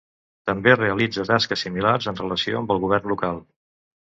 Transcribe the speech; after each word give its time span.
També 0.49 0.71
realitza 0.77 1.25
tasques 1.31 1.65
similars 1.67 2.09
en 2.13 2.19
relació 2.23 2.63
amb 2.63 2.75
el 2.79 2.83
govern 2.89 3.15
local. 3.15 3.41